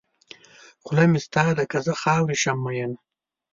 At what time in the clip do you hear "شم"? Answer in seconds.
2.43-2.57